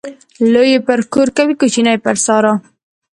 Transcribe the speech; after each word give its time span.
لوى 0.53 0.69
يې 0.73 0.79
پر 0.87 0.99
کور 1.13 1.27
کوي، 1.37 1.53
کوچنى 1.59 1.91
يې 1.95 2.03
پر 2.05 2.15
سارا. 2.25 2.53